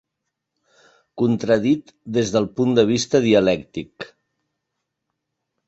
[1.21, 4.11] Contradit des del punt de vista dialèctic.